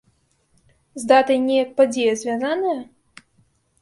З 1.03 1.11
датай 1.11 1.37
неяк 1.47 1.69
падзея 1.81 2.13
звязаная? 2.23 2.77